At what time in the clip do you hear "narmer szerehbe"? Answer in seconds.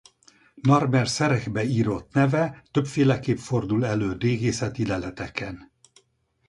0.61-1.63